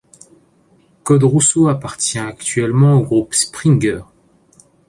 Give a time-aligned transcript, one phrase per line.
[1.03, 3.99] Codes Rousseau appartient actuellement au groupe Springer.